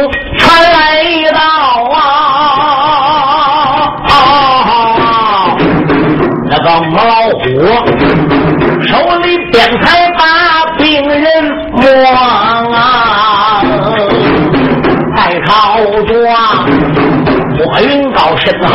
[0.00, 0.40] 债主全
[0.72, 0.78] 来
[1.32, 1.38] 到
[1.92, 1.98] 啊！
[6.48, 7.42] 那个母老虎
[8.86, 10.20] 手里边才把
[10.78, 11.24] 病人
[11.72, 11.82] 摸
[12.74, 13.62] 啊，
[15.16, 15.50] 再朝
[16.06, 16.12] 着
[17.58, 18.74] 莫云高身后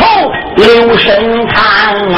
[0.56, 1.56] 留神看
[2.14, 2.16] 啊。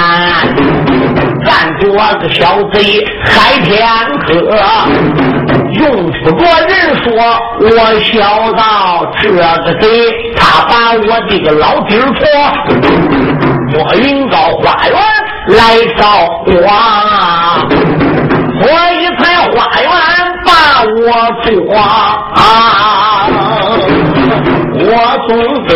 [1.45, 1.87] 站着
[2.19, 2.77] 个小贼
[3.25, 4.28] 海天客，
[5.73, 6.71] 用不着人
[7.03, 7.07] 说，
[7.61, 7.67] 我
[8.01, 8.61] 小道
[9.21, 9.39] 这个
[9.81, 9.87] 贼，
[10.37, 12.21] 他把我的个老弟儿托，
[13.75, 14.95] 我云高花园
[15.49, 15.61] 来
[15.97, 16.03] 找
[16.47, 16.53] 我，
[18.61, 19.87] 我一才花园
[20.45, 20.49] 把
[20.85, 21.03] 我
[21.45, 21.51] 捉，
[24.85, 24.89] 我
[25.29, 25.31] 总
[25.67, 25.69] 得。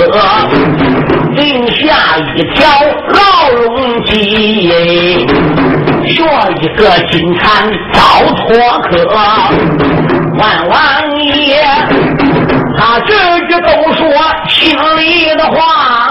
[1.34, 2.60] 定下一条
[3.08, 3.18] 牢
[3.56, 4.12] 笼计，
[6.06, 6.24] 学
[6.60, 8.00] 一个金蝉遭
[8.34, 8.46] 托
[8.82, 8.90] 客。
[10.38, 10.76] 万王
[11.20, 11.62] 爷，
[12.78, 13.12] 他句
[13.48, 14.00] 句都说
[14.48, 16.01] 心里的话。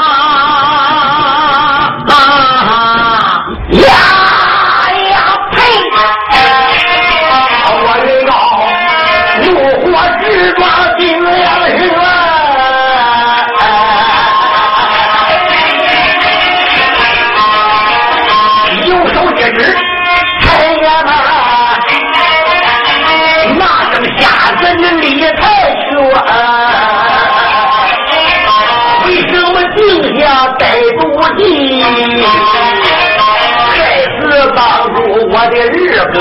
[33.74, 33.78] 这
[34.20, 34.60] 次帮
[34.94, 34.98] 助
[35.32, 35.78] 我的日
[36.14, 36.16] 哥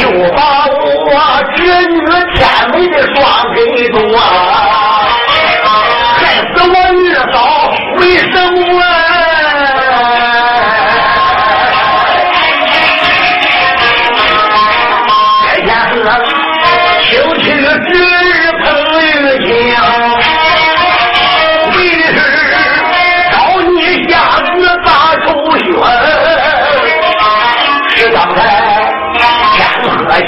[0.00, 0.04] 又
[0.34, 1.10] 把我
[1.56, 1.58] 侄
[1.88, 1.98] 女
[2.34, 2.40] 甜
[2.72, 3.18] 美的双
[3.54, 3.58] 给
[3.90, 4.79] 夺。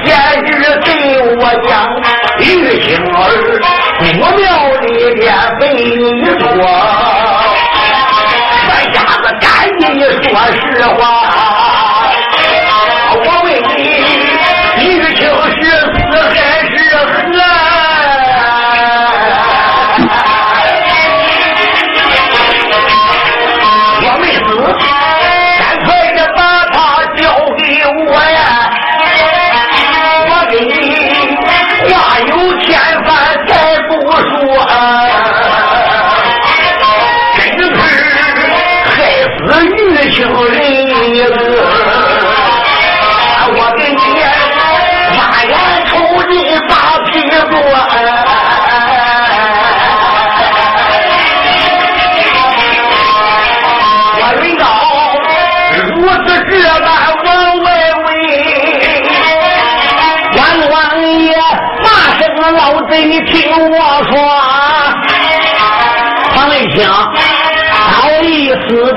[0.04, 0.08] 前
[0.44, 0.50] 日
[0.84, 0.90] 对
[1.36, 1.70] 我讲，
[2.38, 2.42] 玉
[2.80, 3.18] 星儿，
[4.20, 4.42] 我庙
[4.80, 5.22] 里边
[5.60, 6.40] 被你说，
[8.68, 9.44] 这下子赶
[9.78, 9.82] 紧
[10.22, 10.60] 说实
[10.96, 11.00] 话，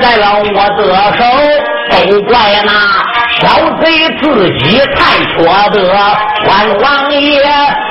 [0.06, 0.44] 在了我
[0.78, 0.80] 的
[1.18, 1.20] 手，
[1.90, 2.32] 都怪
[2.64, 2.70] 那
[3.42, 3.44] 小
[3.82, 3.84] 贼
[4.22, 4.24] 自
[4.60, 4.64] 己
[4.96, 5.34] 太缺
[5.74, 5.76] 德。
[6.48, 7.42] 万王爷，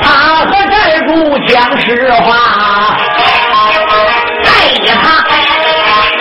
[0.01, 0.07] 他
[0.47, 0.73] 和寨
[1.09, 1.09] 主
[1.49, 2.27] 讲实话，
[4.45, 4.47] 哎
[4.87, 5.05] 呀，他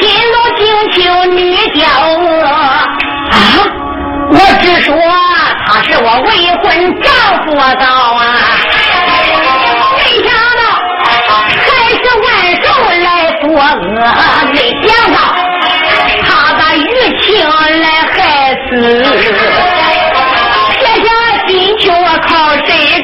[0.02, 0.04] 心
[0.34, 0.62] 如惊
[0.94, 1.38] 秋，你
[1.80, 2.50] 叫我啊，
[4.32, 4.90] 我只说
[5.68, 6.66] 他是我未婚
[7.04, 7.06] 丈
[7.46, 7.86] 夫到
[8.16, 8.20] 啊。
[9.30, 10.28] 我恶没想
[15.14, 15.20] 到，
[18.82, 19.26] 害死。
[20.80, 21.08] 撇下
[21.48, 21.92] 金秋
[22.28, 23.03] 靠谁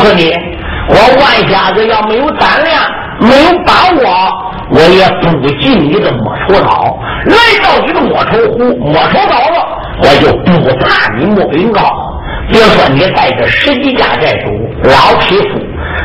[0.00, 0.32] 诉你，
[0.88, 2.82] 我万瞎子要没有胆量，
[3.20, 4.32] 没有把握，
[4.70, 6.98] 我也不进你的莫愁岛。
[7.26, 11.82] 来到你的莫愁湖、莫愁岛了，我就不怕你莫云高。
[12.50, 14.50] 别说你带着十几家寨主
[14.82, 15.58] 老匹夫，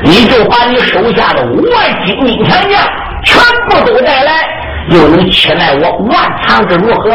[0.04, 2.80] 你就把你手下的五万精兵强将
[3.24, 4.32] 全部都带来，
[4.90, 7.10] 又能取来我万藏之如何？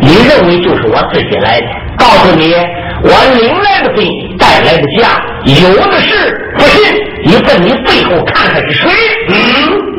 [0.00, 1.66] 你认为就是我自己来的？
[1.96, 2.54] 告诉你，
[3.02, 5.10] 我领来的兵，带来的将，
[5.44, 6.40] 有的是。
[6.56, 6.94] 不信，
[7.24, 8.88] 你奔你背后看看是谁？
[9.28, 9.34] 嗯，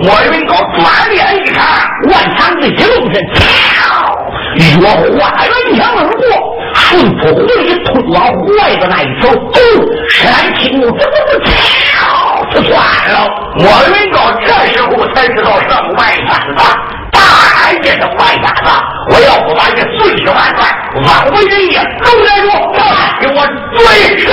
[0.03, 1.65] 莫云高转脸一看，
[2.09, 3.43] 万长子一路身，跳
[4.55, 6.23] 越花园墙而过，
[6.73, 9.59] 顺出湖里通往湖外的那一条沟，
[10.09, 11.51] 山青木怎么跳
[12.63, 12.75] 算
[13.11, 13.15] 了。
[13.57, 16.63] 我们到这时候才知道上万山子。
[17.65, 18.69] 俺这是坏家子！
[19.09, 20.61] 我要不把你碎尸万段，
[21.03, 22.49] 枉为人也都难说。
[23.19, 23.37] 给我
[23.75, 24.29] 追上！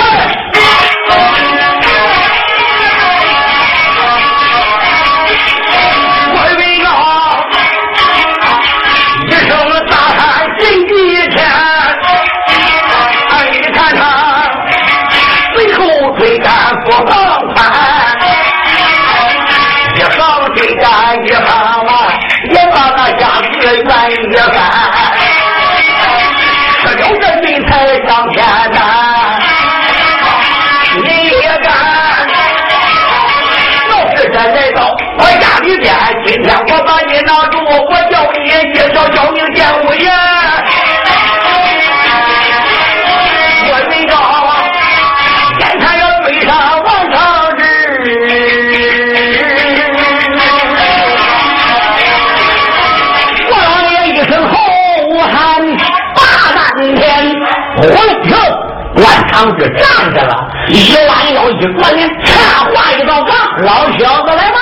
[57.89, 64.57] 回头，万长志站着了，一弯腰，一转脸，插话一道杠：“老小子来吧！”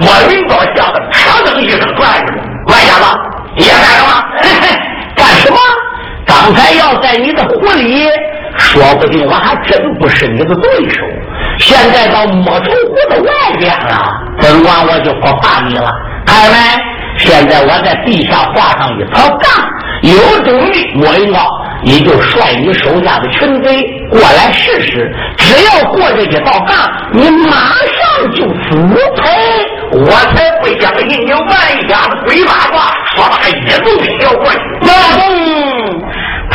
[0.00, 2.42] 莫云高吓得啪的一声转着了。
[2.66, 3.04] 万家子，
[3.56, 4.10] 你要干什么？
[5.16, 5.58] 干什么？
[6.24, 8.06] 刚才要在你的湖里，
[8.56, 11.00] 说不定我还真不是你的对手。
[11.58, 14.10] 现在到莫愁湖的外边了，
[14.40, 15.90] 本官我就不怕你了。
[16.24, 16.56] 看见没？
[17.22, 19.48] 现在我在地下画上一条杠，
[20.02, 21.46] 有种的我一闹。
[21.84, 26.76] 你就率你手下的群贼过来试试，只要过这一道杠，
[27.12, 28.76] 你马上就死
[29.16, 29.66] 呸。
[29.90, 31.50] 我才不相信你万
[31.88, 33.52] 家的鬼八卦，说他一
[33.82, 34.54] 动小怪。
[34.82, 35.22] 老公，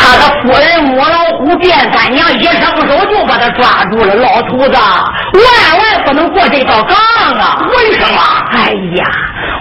[0.08, 4.16] 他的夫人母老虎变三娘一伸手就把他抓住了。
[4.16, 6.96] 老头子，万万不能过这道杠
[7.38, 7.68] 啊！
[7.70, 8.22] 为什么？
[8.54, 9.06] 哎呀，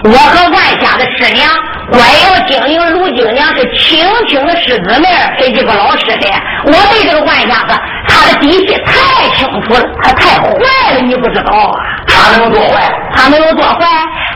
[0.05, 1.49] 我和万家的师娘。
[1.89, 6.27] 官窑精灵卢金娘是亲亲的师姊妹，给这个老师的。
[6.65, 10.51] 我对这个万家子，他的底细太清楚了，他太坏
[10.93, 11.79] 了，你不知道啊？
[12.17, 12.91] 他没有多坏？
[13.15, 13.85] 他没有多坏？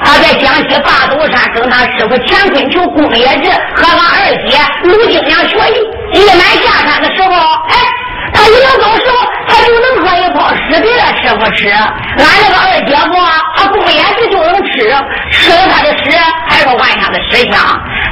[0.03, 7.75] 他在江西霸斗山跟他师傅乾坤球公冶志和他二姐卢金娘学艺，一满下山的时候，哎，
[8.33, 11.67] 他临走时候，他就能喝一泡屎给他师傅吃。
[11.69, 13.11] 俺那个二姐夫，
[13.55, 14.71] 他公冶志就能吃，
[15.31, 17.47] 吃了他的屎，还说万家的屎。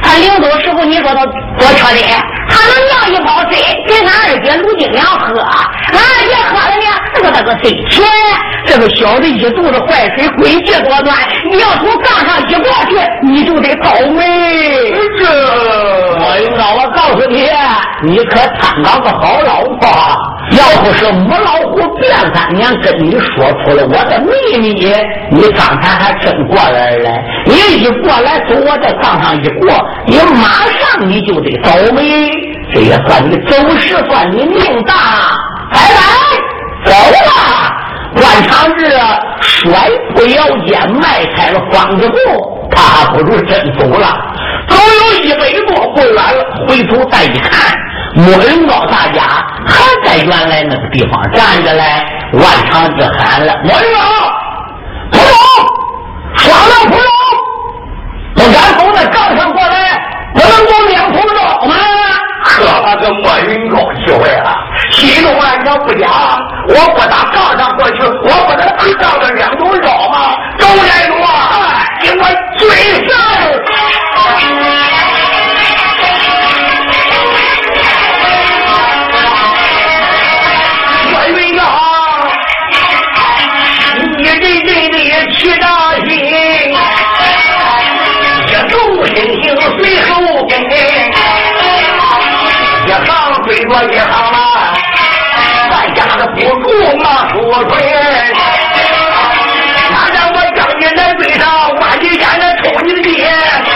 [0.02, 2.00] 他临走时候，你说他多缺德，
[2.48, 3.52] 他能酿一泡水
[3.86, 8.08] 给俺二姐卢金良喝，俺二姐喝了呢，那个那个水甜。
[8.66, 11.16] 这个小子一肚子坏水，诡计多端，
[11.50, 14.92] 你要从杠上一过去，你就得倒霉。
[15.18, 15.24] 这
[16.20, 17.26] 我云高，我告诉
[18.02, 19.88] 你，可参考个好老婆。
[20.52, 24.92] 要不是母老虎卞三娘跟你说出了我的秘密，
[25.30, 27.10] 你刚才还真过来了。
[27.46, 29.70] 你一过来，从我这杠上一过，
[30.06, 30.48] 你马
[30.80, 32.30] 上你就得倒霉。
[32.72, 34.94] 这也算你走时，算你命大。
[35.70, 37.20] 拜拜，走了。
[38.16, 38.90] 万长志
[39.40, 42.16] 甩破腰间，迈开了方子步，
[42.70, 44.18] 怕不如真走了。
[44.68, 47.76] 走有一百多不远了，回头再一看，
[48.14, 49.22] 莫云高大家
[49.66, 49.74] 还
[50.04, 51.82] 在原来那个地方站着嘞。
[52.32, 53.98] 万长志喊了：“莫云高，
[55.10, 56.74] 普龙，耍了。
[56.88, 57.10] 普龙，
[58.34, 60.00] 不敢从那岗上过来，
[60.32, 61.74] 不能够两头绕吗？”
[62.42, 64.56] 可把这莫云高气坏了，
[64.90, 66.08] 心中暗想：不假，
[66.68, 70.36] 我不打杠上过去，我不能去杠上两头绕吗？
[72.90, 74.78] 周来主啊，
[88.46, 90.10] 给我追上！
[93.72, 94.74] 我一行了，
[95.70, 96.66] 咱家的不住
[96.98, 97.34] 马书
[97.68, 97.70] 村，
[103.40, 103.69] Yeah.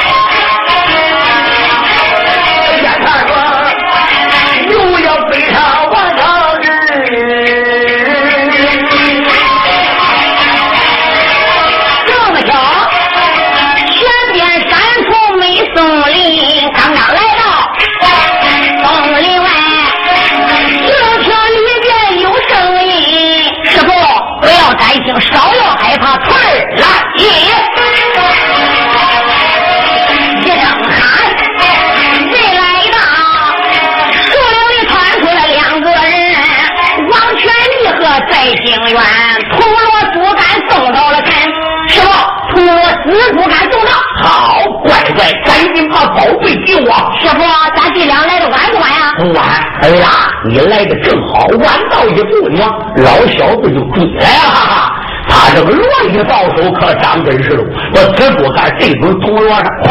[50.55, 52.65] 你来的正好，晚到一步呢，
[52.99, 54.93] 老小子就追来了。
[55.29, 59.91] 他这个骡一到手可长本事了，我只不干这根铜锣上，哐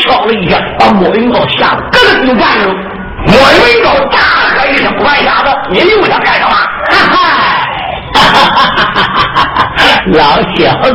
[0.00, 2.68] 敲了一下，把莫云高吓得咯就站住。
[3.26, 4.18] 莫云高大
[4.54, 6.54] 喝一声：“坏小子，你又想干什么？”
[6.92, 8.20] 哈哈，
[10.12, 10.94] 老小子。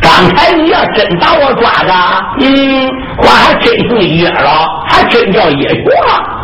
[0.00, 1.92] 刚才你要真把我抓着，
[2.40, 6.37] 嗯，我还真是噎了，还真叫噎住了。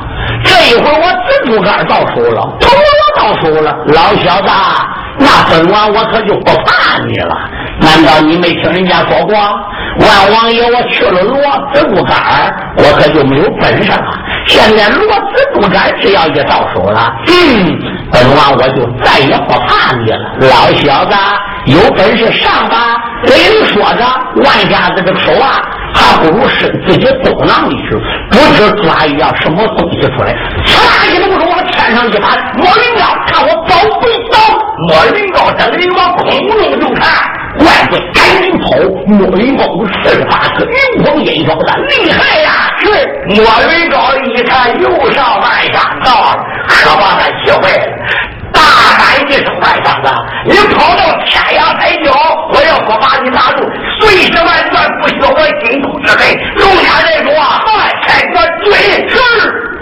[0.45, 4.51] 这一会儿我紫竹竿到手了，铜锣到手了，老小子，
[5.19, 7.35] 那本王我可就不怕你了。
[7.81, 11.41] 难道你没听人家说过，万王爷我去了罗
[11.73, 14.13] 紫竹竿，我可就没有本事了。
[14.47, 17.79] 现在罗紫竹竿只要一到手了，嗯，
[18.13, 20.33] 本王我就再也不怕你了。
[20.41, 21.17] 老小子，
[21.65, 22.97] 有本事上吧！
[23.25, 24.05] 嘴里说着，
[24.37, 25.63] 万家子的手啊，
[25.95, 27.97] 还不如伸自己走囊里去，
[28.31, 30.35] 不知抓一样什么东西出来。
[30.67, 34.39] 唰一动手往天上一拍，莫云高看我宝贝刀，
[34.89, 37.07] 莫云高等人往空中就看，
[37.59, 38.65] 怪不得赶紧跑。
[39.07, 39.65] 莫云高
[40.03, 42.51] 四十八颗云鹏引招的厉害呀！
[42.81, 42.87] 是
[43.29, 47.87] 莫云高一看又上万家到了，可把他气坏了。
[48.53, 50.13] 大喊一声：“外甥子，
[50.47, 52.13] 你跑到天涯海角，
[52.53, 53.69] 我要不把你拿住，
[54.05, 56.21] 碎尸万段，不学我心头之恨。
[56.57, 57.65] 龙家寨主啊，
[58.07, 58.73] 开个追
[59.09, 59.15] 是。”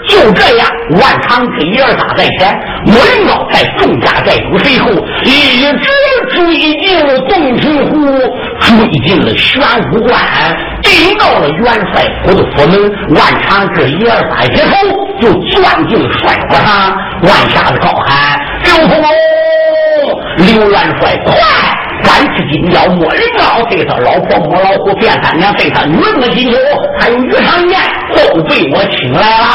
[0.05, 0.67] 就这样，
[0.99, 2.53] 万长之一二打在前，
[2.85, 4.91] 莫云高在众家寨主身后，
[5.23, 5.87] 一直
[6.29, 8.05] 追进了洞庭湖，
[8.59, 9.61] 追进了玄
[9.93, 10.21] 武关，
[10.83, 12.91] 进到了元帅府的府门。
[13.15, 14.75] 万长之爷儿仨一头
[15.21, 19.01] 就钻进了帅府上，万下子高喊：“刘通，
[20.37, 21.35] 刘元帅，快！”
[22.03, 26.57] 敢吃金雕，莫人高，对他老婆母老虎变三娘，对他女子金牛，
[26.99, 27.79] 还有于长剑，
[28.13, 29.45] 都被我请来了。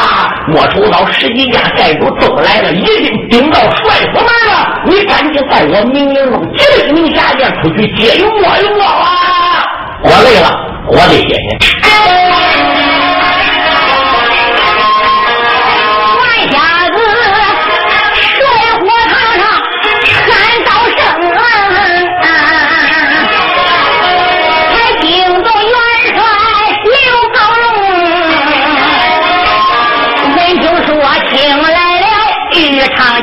[0.49, 4.81] 莫愁到十几家寨主都来了，已经顶到帅府门了。
[4.87, 9.67] 你赶紧在我明营中急命下殿出去接应莫云高啊！
[10.05, 10.49] 我累了，
[10.89, 12.88] 我得歇歇。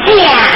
[0.04, 0.55] 见呀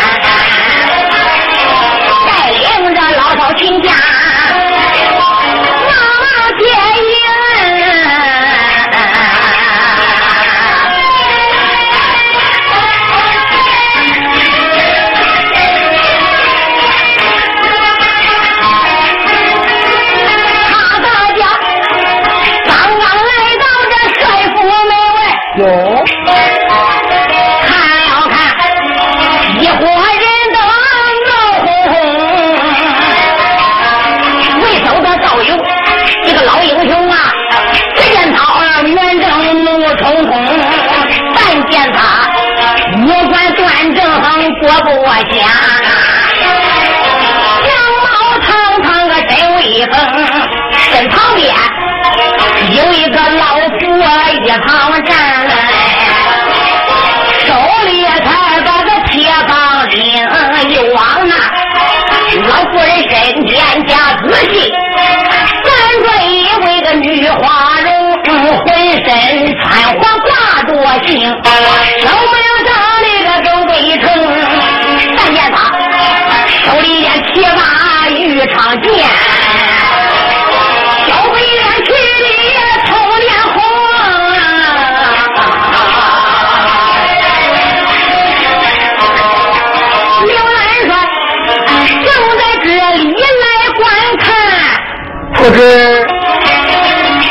[95.50, 95.62] 不知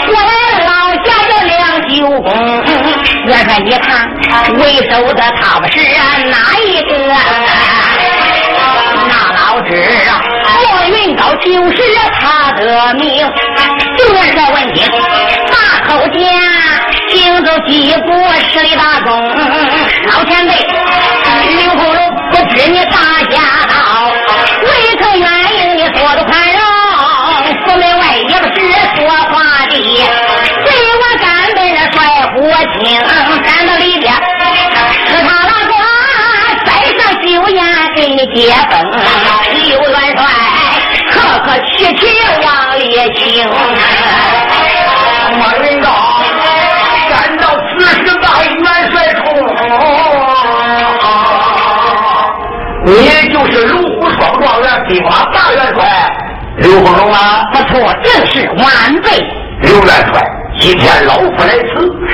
[0.09, 0.15] 我
[0.67, 1.55] 老家的梁
[1.89, 2.27] 九公，
[3.27, 3.87] 元帅你看
[4.57, 4.61] 为
[4.91, 5.79] 首的他不是
[6.27, 6.91] 哪一个？
[9.07, 9.71] 那老知
[10.67, 11.79] 莫云高就是
[12.19, 13.07] 他的名。
[13.19, 13.31] 元
[14.35, 14.91] 帅问听，
[15.53, 15.55] 大
[15.87, 16.19] 口家
[17.11, 18.11] 行走几步
[18.51, 19.09] 十里大功，
[20.09, 20.53] 老前辈
[21.57, 24.11] 刘红龙不知你大家道，
[24.65, 24.69] 未
[25.01, 26.33] 曾愿意你说的快
[32.79, 32.87] 火清，
[33.43, 35.75] 赶到里边是他那瓜，
[36.65, 37.59] 再上酒宴
[37.95, 38.39] 给你接
[38.71, 38.73] 风。
[39.53, 40.19] 刘元帅
[41.11, 41.13] 客
[41.45, 42.01] 客气气
[42.45, 42.47] 往
[42.79, 42.81] 里
[43.17, 43.19] 请。
[45.39, 45.87] 莫云高，
[47.11, 48.49] 赶到此时大元
[48.93, 49.21] 帅冲，
[52.85, 52.91] 你
[53.33, 55.79] 就是龙虎双状元，兵马大元帅。
[56.59, 57.17] 刘凤龙啊，
[57.53, 58.65] 不错，正是万
[59.03, 59.07] 岁。
[59.63, 60.13] 刘元帅，
[60.59, 61.68] 今天老夫来此，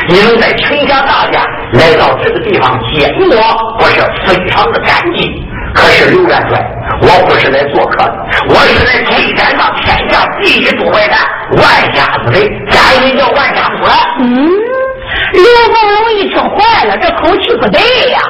[0.08, 5.42] 你能在陈家大驾来到这个地方见我，我是非常的感激。
[5.74, 6.62] 可是刘元帅，
[7.00, 11.14] 我不是来做客的，我是来追赶那天下第一都怀的
[11.56, 13.94] 万家子的，赶紧叫万家出来。
[14.20, 14.48] 嗯，
[15.32, 18.20] 刘凤龙一听坏了，这口气不对呀。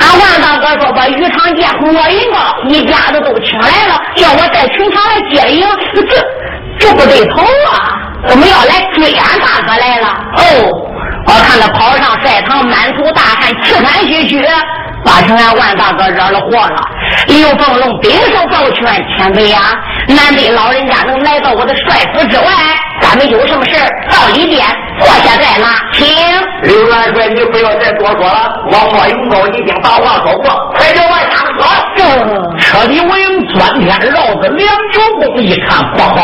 [0.00, 6.02] 俺万大哥说把于长剑、莫云高一家子都请来了，叫我在城场来接应，这
[6.78, 8.00] 这不对头啊！
[8.26, 10.08] 怎么要来追俺大哥来了？
[10.36, 10.90] 哦，
[11.26, 14.46] 我看他跑上赛堂，满头大汗，气喘吁吁，
[15.04, 16.82] 八成俺万大哥惹了祸了。
[17.28, 19.60] 刘凤龙顶手抱拳：“前辈呀，
[20.08, 22.44] 难得老人家能来到我的帅府之外，
[23.00, 23.72] 咱们有什么事
[24.10, 24.64] 到里边
[25.00, 26.06] 坐下再拉，请。”
[26.62, 31.64] 刘元帅，你不要再多说了，我莫永高已经把话说过，快叫万家子说。
[32.58, 36.16] 彻底无影钻天绕子，两九公一看不好，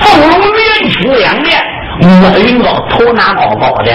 [0.00, 1.62] 凤龙连青两面，
[2.02, 3.92] 莫云高头拿高高的，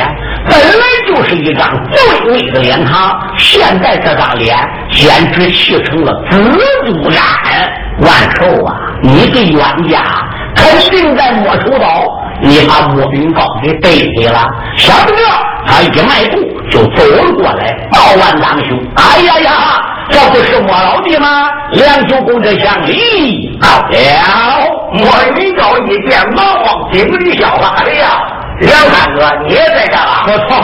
[0.50, 4.58] 本来就是一张最美的脸庞，现在这张脸
[4.92, 6.38] 简直气成了紫
[6.86, 7.22] 竹染。
[8.00, 10.02] 万寿啊，你的冤家
[10.56, 12.04] 肯定在莫愁岛，
[12.42, 14.48] 你把莫云高给逮起了。
[14.78, 15.18] 想不到
[15.66, 16.38] 他一迈步
[16.70, 19.52] 就走了过来，道万当兄，哎呀呀，
[20.10, 21.50] 这不是莫老弟吗？
[21.72, 24.68] 梁九公这乡里到了。
[24.94, 25.06] 莫
[25.36, 28.24] 云高一见，忙慌顶礼笑了：“哎呀，
[28.62, 30.24] 梁三哥，你也在这吧？
[30.26, 30.62] 不错，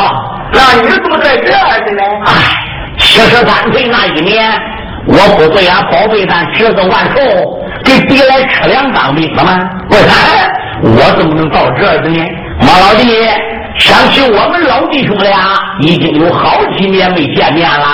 [0.54, 2.02] 那你怎么在这儿呢？
[2.26, 2.32] 哎，
[2.98, 4.50] 七十三岁那一年，
[5.06, 7.22] 我不会俺宝贝咱侄子万寿
[7.84, 9.70] 给逼来吃粮当兵了吗？
[9.90, 10.06] 不然
[10.82, 12.26] 我怎么能到这儿呢？
[12.62, 13.28] 马老弟，
[13.78, 17.86] 想起我们老弟兄俩已经有好几年没见面了，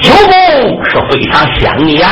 [0.00, 2.08] 九公是非常想你呀。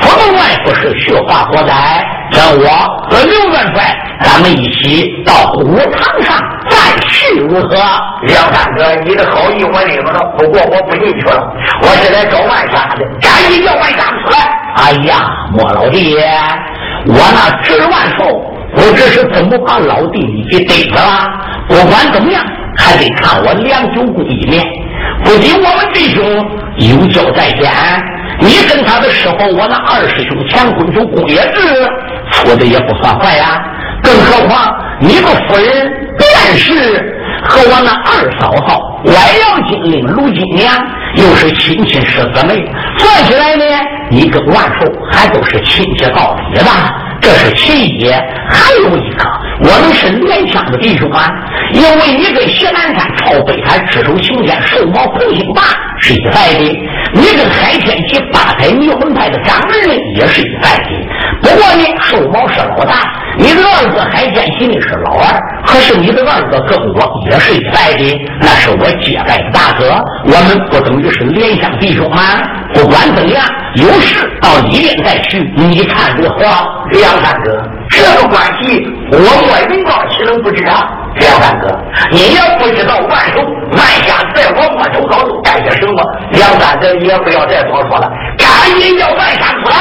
[0.00, 2.68] 府门外不是雪花火灾，跟我
[3.10, 7.76] 和刘元帅，咱们一起到武堂上再续如何？
[8.22, 11.42] 梁三哥，你的好意我领了，不过我不进去了，
[11.82, 14.38] 我是来找万家的，赶紧叫万家出来！
[14.76, 16.16] 哎呀，莫老弟，
[17.06, 18.42] 我那侄万寿
[18.74, 21.26] 不知是怎么把老弟你给逮着了，
[21.68, 22.44] 不管怎么样，
[22.76, 24.64] 还得看我梁九公一面。
[25.24, 26.24] 不仅我们弟兄
[26.76, 27.70] 有交在先，
[28.40, 31.60] 你跟他的师傅我那二师兄乾坤九公冶志
[32.30, 33.62] 处的也不算坏呀。
[34.02, 36.72] 更何况你个夫人便是
[37.48, 40.72] 和我那二嫂嫂歪阳精灵卢金娘
[41.16, 42.64] 又是亲亲师姊妹，
[42.96, 43.64] 算起来呢，
[44.08, 46.64] 你跟万寿还都是亲戚到底的。
[47.20, 48.08] 这是其一，
[48.48, 49.24] 还有一个，
[49.60, 51.32] 我们是连乡的弟兄啊。
[51.72, 55.62] 因为你跟谢南山、朝北海、赤手擎天、寿毛、彭兴霸
[56.00, 60.90] 是一代的，你跟海天齐、八彩牛门派的掌门人也是一代的。
[61.42, 65.40] 不过呢，寿毛是老大，你的二哥海天齐呢是老二。
[65.66, 70.02] 可是你的二哥跟我也是一代的，那是我接待的大哥。
[70.24, 72.22] 我们不等于是连乡弟兄吗？
[72.72, 73.44] 不管怎样，
[73.74, 76.38] 有事到里面再去，你看如何？
[76.92, 80.88] 梁三哥，这个关系我莫云高岂能不知啊？
[81.16, 81.66] 梁三哥，
[82.12, 86.02] 你也不知道万寿万家在我莫愁高都干些什么。
[86.32, 89.74] 梁三哥，也不要再多说了，赶紧叫万山出来。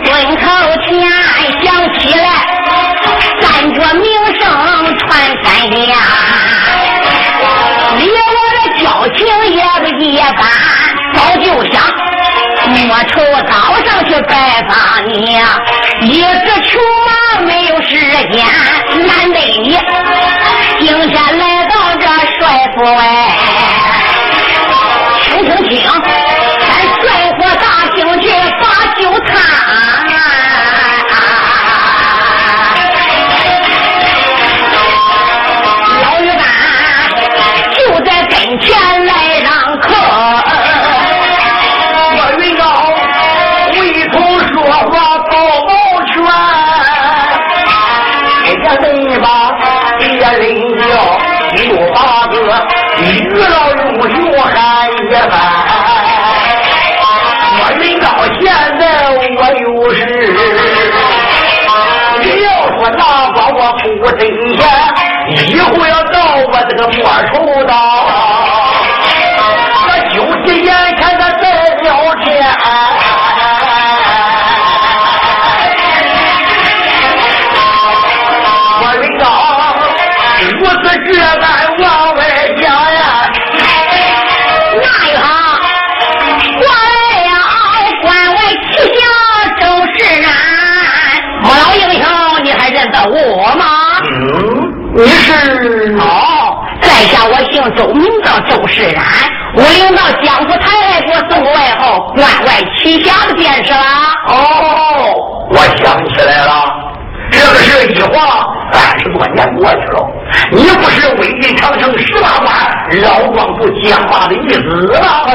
[0.00, 0.44] 村头
[0.82, 0.88] 前
[1.62, 1.66] 想
[1.98, 2.26] 起来，
[3.40, 4.04] 感觉名
[4.38, 4.42] 声
[4.98, 5.08] 传
[5.44, 5.46] 三
[5.88, 5.94] 呀，
[7.98, 8.10] 你我
[8.56, 8.84] 的交
[9.16, 9.18] 情
[9.54, 10.40] 也不一般，
[11.14, 11.74] 早就想
[12.68, 13.12] 莫愁
[13.50, 13.52] 早
[13.84, 14.32] 上去拜
[14.68, 14.72] 访
[15.08, 15.14] 你，
[16.06, 16.72] 一直穷
[17.06, 17.10] 忙。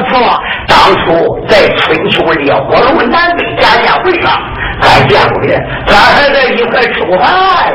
[0.09, 4.41] 说，当初在春秋烈火炉南北家宴会上，
[4.81, 7.27] 咱见过面，咱还在一块吃过饭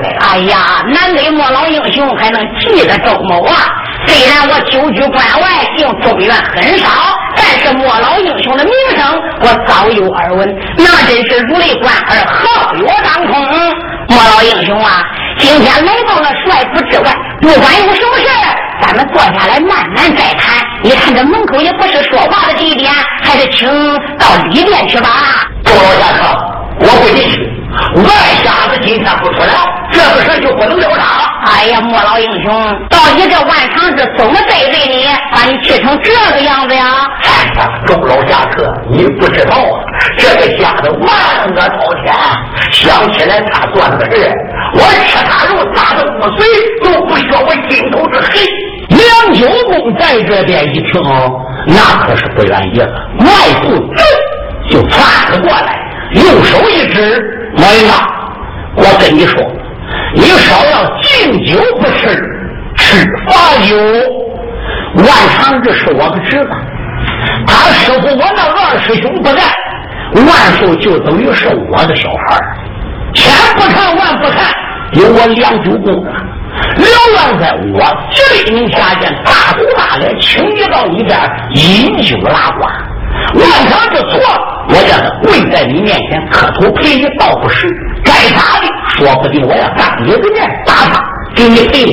[0.03, 0.09] 呢。
[0.21, 3.55] 哎呀，南北莫老英雄还能记得周某啊！
[4.07, 6.89] 虽然我久居关外，进中原很少，
[7.37, 13.43] 但是莫老英雄的名声我早有耳闻，那真是如雷贯耳，皓月当空。
[14.09, 15.05] 莫老英雄啊，
[15.39, 18.52] 今天来到了帅府之外，不管有什么事儿，
[18.83, 20.67] 咱们坐下来慢慢再谈。
[20.83, 22.93] 你看这门口也不是说话的地点，
[23.23, 23.69] 还是请
[24.19, 25.09] 到里边去吧。
[25.65, 26.27] 周老先生，
[26.81, 27.52] 我不进去，
[27.97, 28.05] 外
[28.43, 29.49] 瞎子今天不出来，
[29.93, 31.53] 这个事就不能了他。
[31.53, 32.53] 哎呀，莫老英雄，
[32.89, 36.85] 到底这万长志怎么得罪你，把你气成这个样子呀？
[37.23, 39.81] 哎呀，周老侠客，你不知道啊，
[40.19, 41.11] 这个家子万
[41.49, 42.15] 恶滔天，
[42.71, 44.33] 想起来他做那个事，
[44.75, 46.45] 我吃他肉打的骨髓
[46.85, 48.47] 都不消我心头之黑。
[48.89, 51.03] 梁九公在这边一听，
[51.67, 53.27] 那可是不愿意了，迈
[53.63, 53.93] 步
[54.71, 55.79] 就窜了过来，
[56.15, 57.23] 右手一指
[57.57, 58.09] ：“莫云长，
[58.77, 59.41] 我跟你说，
[60.15, 62.09] 你少要敬酒不吃，
[62.77, 63.77] 吃罚酒。
[64.95, 65.07] 万
[65.39, 66.51] 长志是我的侄子，
[67.47, 69.43] 他师傅我那二师兄不在，
[70.15, 72.57] 万寿就等于是我的小孩儿
[73.15, 74.53] 千不看万不看，
[74.93, 76.13] 有我梁九公啊。
[76.77, 81.19] 刘万在我这名下见大头大脸，请你到一边
[81.55, 82.69] 饮酒拉呱。
[83.35, 84.21] 万长志错，
[84.69, 87.69] 我叫他跪在你面前磕头赔礼，倒不是
[88.05, 91.03] 该打的，说不定我要当你的面打他，
[91.35, 91.93] 给你赔礼。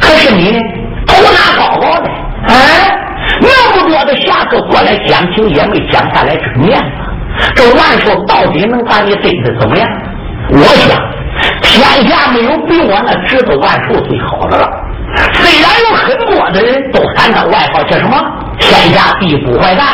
[0.00, 0.60] 可是你呢，
[1.06, 2.10] 头拿高高的，
[2.48, 2.98] 哎，
[3.40, 6.90] 那么多的侠客过来讲情，也没讲下来这个面子。
[7.54, 9.88] 这万寿到底能把你对的怎么样？
[10.50, 10.98] 我想，
[11.62, 14.68] 天下没有比我那侄子万寿最好的了。
[15.34, 18.16] 虽然有很多的人都喊他外号叫什么
[18.58, 19.86] “天下第一捕坏蛋”，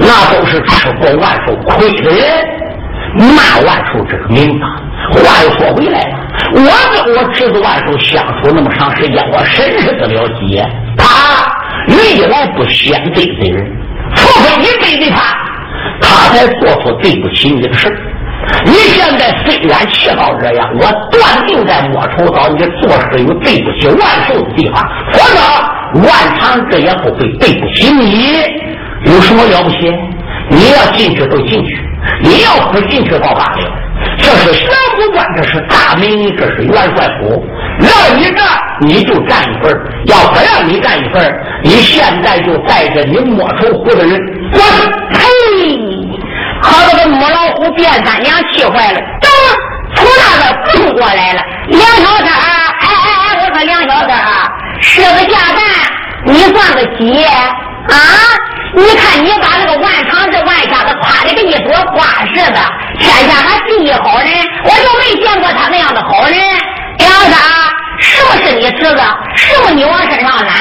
[0.00, 2.22] 那都是吃过万寿亏的人
[3.14, 4.64] 骂万寿这个名字。
[5.12, 6.18] 话又说回来了，
[6.54, 10.64] 我跟我侄子万寿相处那么长时间，我深深的了解
[10.96, 11.04] 他
[11.88, 13.70] 历来不先得罪人，
[14.14, 15.36] 除非你对罪他，
[16.00, 17.92] 他才做出对不起你的事。
[18.64, 28.71] 你现在虽然气到这样，我断定在莫愁岛你做事有对不起万寿的地方，否则万长志也不会对不起你。
[29.04, 29.92] 有什么了不起？
[30.50, 31.78] 你要进去都进去，
[32.20, 33.58] 你要不进去倒罢了。
[34.18, 37.42] 这是玄武关，这是大明，这是元帅府，
[37.78, 38.44] 让你干
[38.80, 39.72] 你就占一份
[40.06, 44.20] 要不让你占一份你现在就带着你莫愁湖的人
[44.52, 44.60] 滚！
[45.12, 45.20] 呸，
[46.62, 49.30] 好把这母老虎变三娘气坏了，等
[49.94, 51.42] 从那边蹦过来了。
[51.68, 54.18] 梁小三，哎哎哎，我说梁小三，
[54.80, 55.62] 是个下蛋，
[56.24, 57.24] 你算个鸡
[57.88, 57.94] 啊？
[58.74, 62.58] 你看你把那个万长志万家子夸的跟一朵花似的，
[62.98, 64.28] 天下还第一好人，
[64.64, 66.38] 我就没见过他那样的好人。
[66.98, 67.38] 梁三，
[68.00, 69.02] 是不是你侄子？
[69.36, 70.54] 是不是你往身上揽？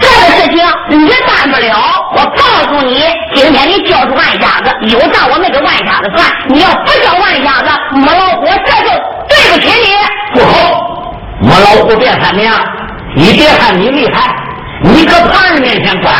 [0.00, 1.76] 这个事情你办不了。
[2.16, 6.26] 我告诉你，今天你交出万家子，有账我没给万家子算。
[6.48, 8.90] 你要不交万家子，母老虎这就
[9.28, 10.40] 对不起你。
[10.40, 11.04] 不好，
[11.42, 12.54] 母老虎别喊娘，
[13.14, 14.34] 你别看你厉害，
[14.82, 16.14] 你搁旁人面前管。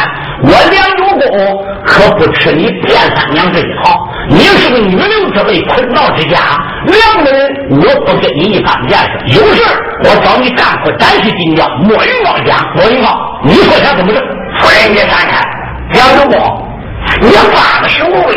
[0.44, 4.08] 我梁有功可不吃你卞三娘这一套。
[4.28, 6.38] 你是个女流之辈，困道之家，
[6.86, 9.38] 两个人我不跟你一般见识。
[9.38, 9.62] 有事
[10.04, 12.64] 我找你干活，展示金家莫云高家。
[12.74, 14.20] 莫云高，你说想怎么着？
[14.60, 15.42] 夫人，你看看，
[15.92, 16.68] 梁有功，
[17.20, 18.36] 你八十无畏，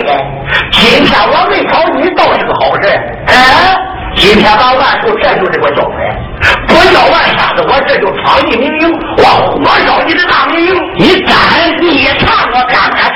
[0.71, 2.87] 今天我没找你倒是个好事。
[3.27, 3.77] 哎，
[4.15, 6.15] 今天把万寿这就给我交出来，
[6.67, 10.73] 不要万下子，我这就闯你名营，我火烧你的大名营。
[10.97, 11.35] 你敢？
[11.81, 13.11] 你唱我看看。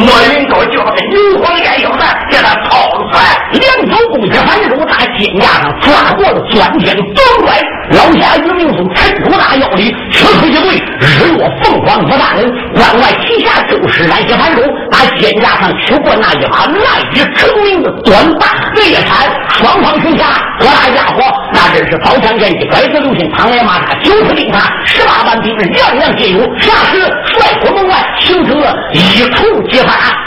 [0.00, 7.60] 莫云高就把牛黄烟腰弹给他掏出来，两手弓，一反手打肩胛上，抓过了钻天短拐。
[7.90, 12.50] 老下于明松沉头大腰里，吃出一对日落凤凰不大人。
[12.72, 19.30] 关外旗下就是来些反手，打肩胛上取过那一把赖以成名的短把荷叶铲。
[19.48, 20.00] 双方。
[20.00, 20.24] 停下，
[20.58, 21.22] 多大家伙？
[21.52, 26.40] 那真是刀枪剑戟，百子流星，唐来马踏，九十兵法，十八般兵刃，样样皆有。
[26.56, 29.60] 霎时帅府门外形成了一处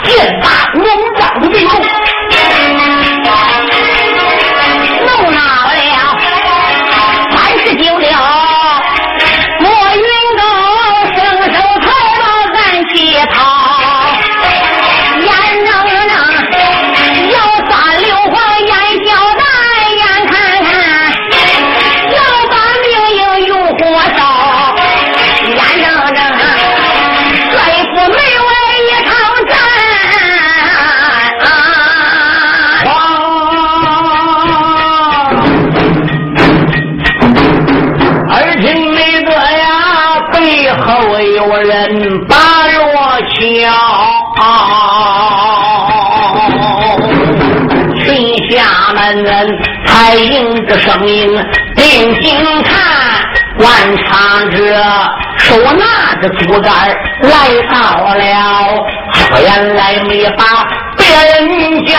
[0.03, 0.09] 结。
[0.13, 2.02] 剑拔弩张的内容。
[50.79, 51.29] 声音，
[51.75, 52.73] 定睛看，
[53.57, 54.57] 观察着，
[55.37, 56.71] 手拿着竹竿
[57.21, 57.31] 来
[57.69, 57.75] 到
[58.15, 58.23] 了，
[59.41, 60.43] 原来没把
[60.97, 61.97] 别人叫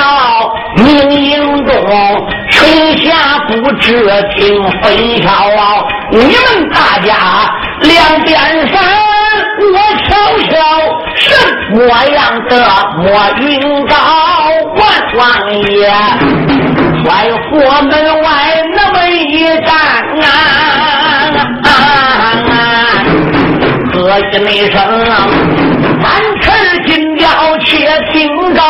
[0.76, 1.72] 明营中，
[2.50, 4.04] 春夏不知
[4.37, 5.28] 听飞飘，
[6.10, 7.14] 你们大家
[7.80, 8.82] 两边山，
[9.72, 10.08] 我瞧
[10.50, 10.52] 瞧
[11.14, 11.24] 什
[11.74, 12.52] 么样的
[12.98, 13.04] 莫
[13.40, 13.94] 云高
[14.76, 14.82] 万
[15.16, 15.22] 王
[15.62, 16.63] 爷。
[17.04, 18.28] 外佛门外
[18.74, 19.68] 那么一站
[20.22, 20.26] 啊，
[23.92, 24.76] 喝一那声，
[26.00, 26.04] 满
[26.40, 26.44] 城
[26.86, 27.28] 金雕
[27.60, 28.60] 且听着。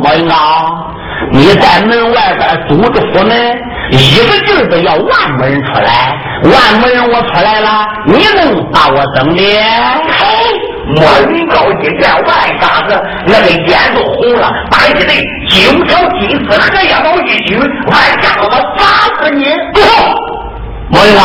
[0.00, 0.34] 莫云高，
[1.32, 3.30] 你在门外边堵着佛门，
[3.90, 6.14] 一个劲儿的要万门人出来，
[6.44, 9.42] 万门人我出来了，你能把我怎么的？
[10.96, 18.82] 莫云高一见万家子，那个眼都红了，把一对九条金丝荷叶刀一举，万家子我打
[19.20, 19.44] 死你！
[19.74, 20.14] 不好，
[20.88, 21.20] 莫云高，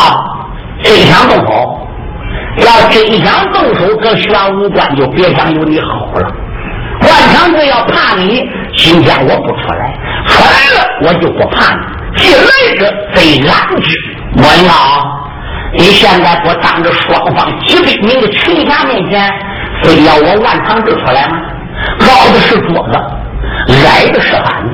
[0.84, 1.80] 真想动手，
[2.58, 6.30] 要真想动手，这玄武关就别想有你好了。
[7.02, 8.44] 万强子要怕你，
[8.76, 9.94] 今天我不出来，
[10.28, 11.82] 出来了我就不怕你。
[12.18, 13.98] 进来者非狼之，
[14.36, 14.74] 莫云高，
[15.78, 19.32] 你现在不当着双方几百名的群侠面前？
[19.84, 21.38] 非要我万长志出来吗？
[22.00, 22.94] 高的是桌子，
[23.88, 24.72] 矮的是板子，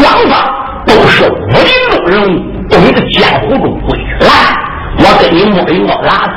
[0.00, 0.54] 双方
[0.86, 4.04] 都是武林中人物，都是江湖中规矩。
[4.20, 4.30] 来，
[4.98, 6.32] 我跟你摸一摸拉子，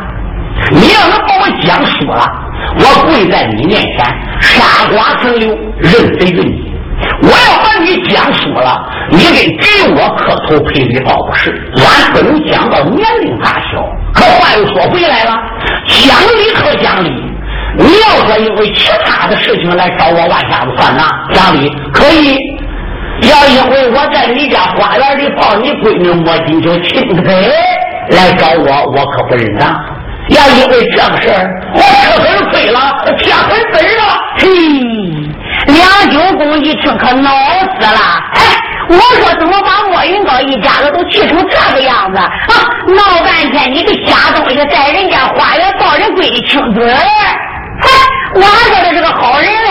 [0.72, 2.26] 你要能把我讲输了，
[2.80, 4.06] 我跪在你面前，
[4.40, 6.66] 杀瓜成流，认贼认你。
[7.22, 11.52] 我要把你讲输了，你得给我磕头赔礼，道不是。
[11.76, 13.88] 俺不能讲到年龄大小。
[14.14, 15.38] 可话又说回来了，
[15.86, 17.37] 讲理可讲理。
[17.78, 22.36] 你要说因为其他的事情来找我万下子算账，讲理可以；
[23.30, 27.34] 要因为我在你家花园里抱你闺女摸金就亲嘴
[28.10, 29.76] 来找我，我可不认账。
[30.30, 32.80] 要因为这个事儿，我吃粉亏了，
[33.20, 34.04] 下粉碎了。
[34.38, 34.48] 嘿，
[35.68, 37.30] 梁九公一听可恼
[37.80, 38.00] 死了。
[38.34, 38.42] 哎，
[38.90, 42.30] 我说怎么把莫云高一家子都气成这个样子啊？
[42.88, 46.84] 闹半天你个瞎东西，在人家花园抱人闺女亲嘴
[48.36, 49.70] 我还说他是个好人嘞，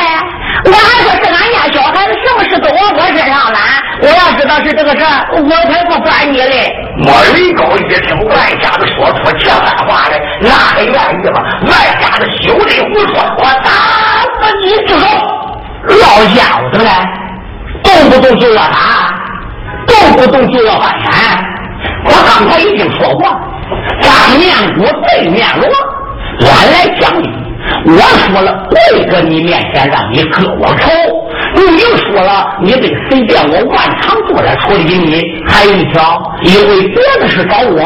[0.64, 3.60] 我还说是俺家小孩子什么事都往我身上揽。
[4.00, 6.72] 我要知道是这个事儿，我才不管你嘞。
[6.98, 11.42] 莫云高一听外家子说出这番话来，那还愿意吗？
[11.62, 13.70] 外家子休得胡说，我打
[14.24, 15.06] 死你之手！
[15.88, 16.90] 老家伙嘞，
[17.84, 18.76] 动不动就要打，
[19.86, 21.44] 动不动就要翻山。
[22.04, 23.28] 我刚才已经说过，
[24.02, 25.68] 当面鼓背面锣，
[26.40, 27.30] 俺来讲理。
[27.88, 30.90] 我说了，跪搁你面前让你割我头，
[31.54, 35.22] 你又说了，你得随便我万常做来处理你。
[35.46, 37.78] 还有一条，因为别的事找我，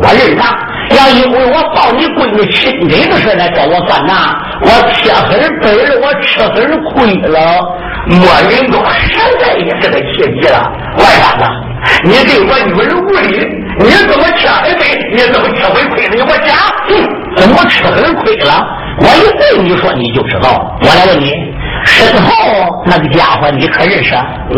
[0.00, 0.46] 我认账；
[0.96, 4.16] 要因为我抱你闺女亲爹的事来找我算账，
[4.62, 7.38] 我贴狠本儿，我吃狠亏了。
[8.06, 11.44] 莫云东现在也是个奇迹了，外甥子，
[12.04, 13.44] 你对我女儿无礼，
[13.80, 14.88] 你怎么吃狠本？
[15.12, 16.14] 你怎么吃回亏了？
[16.14, 16.54] 你给我讲，
[17.38, 18.66] 怎么吃很亏了？
[19.00, 20.76] 我一问你说你就知道。
[20.80, 21.32] 我来问你，
[21.84, 22.30] 身后
[22.84, 24.14] 那个家伙你可认识？
[24.50, 24.56] 嗯，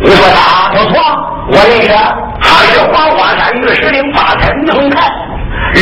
[0.00, 1.00] 你说他不错，
[1.48, 1.88] 我认识，
[2.40, 5.10] 他是黄花山玉石岭八彩玉龙台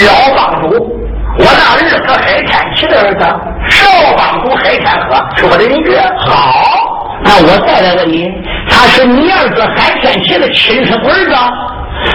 [0.07, 0.99] 老帮主。
[1.39, 3.25] 我那儿子海天齐的儿子，
[3.69, 5.97] 少帮主海天河是我的邻居。
[6.19, 6.82] 好，
[7.25, 8.29] 那我再来问你，
[8.69, 11.35] 他是你二哥海天齐的亲生儿子？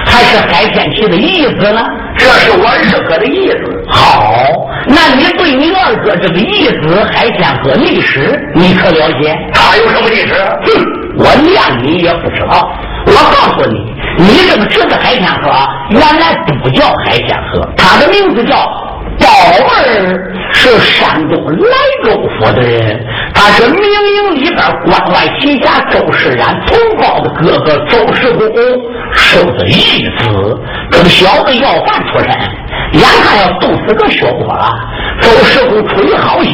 [0.06, 1.82] 还是海天齐的义子呢？
[2.17, 3.86] 这是我二哥的义子。
[3.88, 4.52] 好，
[4.88, 9.34] 那你对你二哥这个义子海天和历史你可了解？
[9.54, 10.34] 他有什么历史？
[10.65, 10.84] 哼，
[11.20, 12.70] 我连你也不知道。
[13.06, 15.50] 我告诉你，你这个侄子海天河
[15.91, 18.58] 原来不叫海天河，他的名字叫
[19.19, 23.06] 宝儿，是山东莱州府的人。
[23.34, 28.47] 他是明营里边关外旗下周世然同胞的哥哥周世公
[29.13, 30.60] 收的义子，
[30.91, 32.30] 这个小子要饭出身，
[32.93, 34.73] 眼看要冻死个小伙了。
[35.21, 36.53] 周世公出于好心，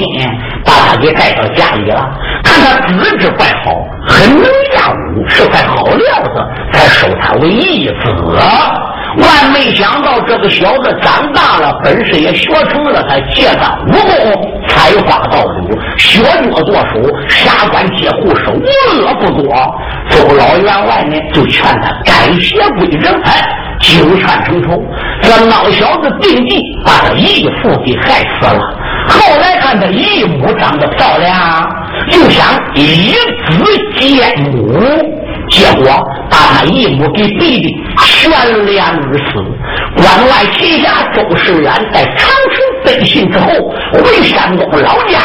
[0.66, 2.10] 把他给带到家里了。
[2.44, 3.72] 看他资质怪好，
[4.08, 4.44] 很能
[4.76, 7.94] 压武，是块好料子，才收他为义子。
[9.18, 18.64] 万没想到，这个小子长大了，本事也学成了，他借当武功，采花盗柳，学脚做手，杀官劫户，是无
[19.04, 19.54] 恶不作。
[20.10, 23.48] 周老员外呢，就劝他改邪归正，哎，
[23.80, 24.82] 九泉成仇。
[25.22, 28.60] 这老小子定计把他义父给害死了。
[29.08, 31.70] 后来看他义母长得漂亮，
[32.10, 33.14] 就想以
[33.52, 33.64] 子
[33.96, 34.80] 见母。
[35.54, 35.86] 结果
[36.32, 37.68] 把他义母给逼的
[38.04, 38.32] 悬
[38.66, 39.40] 梁而死。
[39.96, 43.48] 关外旗下周世远在长春背信之后，
[43.94, 45.20] 回山东老家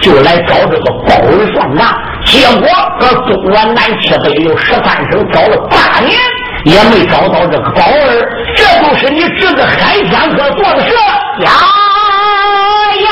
[0.00, 1.94] 就来找这个包儿算账。
[2.24, 2.66] 结果
[2.98, 6.18] 搁东原南七北六十三省找了八年，
[6.64, 8.26] 也没找到这个宝儿。
[8.56, 10.94] 这就是你侄子海天哥做的事
[11.40, 11.50] 呀
[13.04, 13.10] 呀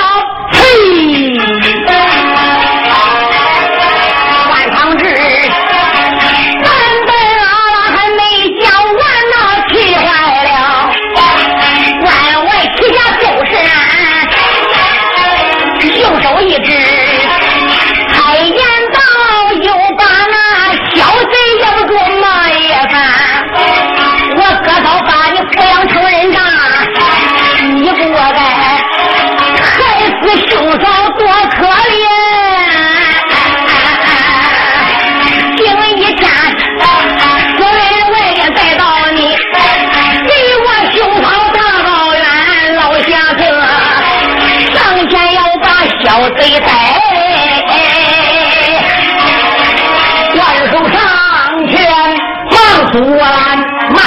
[53.00, 54.02] 呸！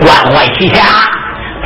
[0.00, 0.82] 关外旗下，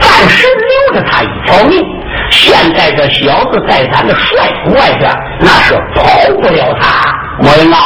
[0.00, 1.82] 暂时留着他一条命。
[2.30, 5.10] 现在这小子在咱的帅府外边，
[5.40, 6.02] 那是跑
[6.40, 7.14] 不了他。
[7.38, 7.78] 莫云老，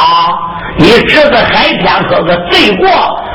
[0.77, 2.87] 你侄子海天哥哥罪过，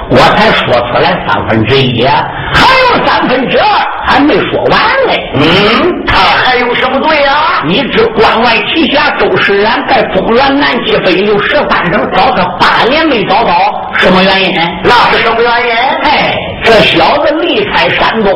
[0.09, 3.67] 我才说出来三分之一，还有三分之二
[4.07, 5.31] 还没说完嘞。
[5.35, 7.63] 嗯，他还有什么罪啊？
[7.67, 14.55] 你知关外旗下周世然在中原南七北六十三省找他八年没找到，什么原因？
[14.85, 15.75] 那是什么原因？
[16.05, 16.37] 哎。
[16.65, 18.33] 这小子离开山东，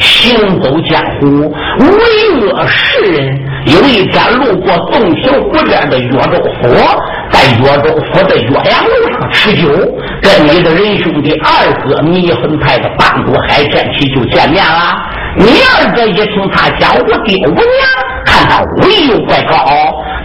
[0.00, 3.49] 行走江湖，为恶世人。
[3.66, 6.74] 有一天路过洞庭湖边的岳州府，
[7.30, 9.68] 在岳州府的岳阳楼上吃酒，
[10.22, 14.96] 跟你的仁兄弟二哥迷魂派的帮主海天齐就见面了。
[15.36, 15.44] 你
[15.76, 17.64] 二哥一听他讲我爹我娘，
[18.24, 19.54] 看他武艺又怪高，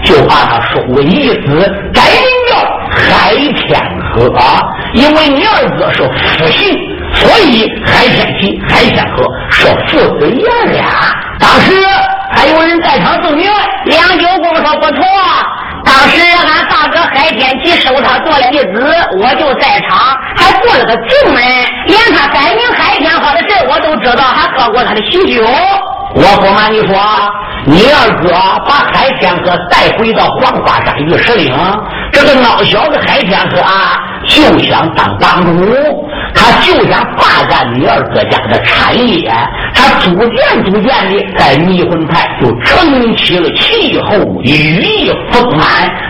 [0.04, 1.60] 就把他收为义子，
[1.94, 2.56] 改名叫
[2.90, 3.80] 海天
[4.14, 4.34] 河，
[4.94, 6.78] 因为你二哥是父姓。
[7.14, 10.86] 所以海天齐、海天河是父子爷俩。
[11.40, 11.72] 当时
[12.36, 13.50] 还有人在场证明，
[13.86, 15.04] 梁九公说不错。
[15.86, 19.98] 当时俺大哥海天齐收他做了义子，我就在场，
[20.36, 25.44] 还做了个证人，连他改名海天好的事我都知道，还喝过他的喜酒。
[26.16, 26.96] 我不瞒你说，
[27.66, 28.30] 你二哥
[28.66, 31.54] 把海天河带回到黄花山玉石岭，
[32.14, 35.76] 这个孬小子海天河啊，就想当帮主。
[36.38, 39.32] 他就想霸占你二哥家的产业，
[39.74, 45.68] 他逐渐逐渐的在迷魂派就撑起了气候，羽翼丰满。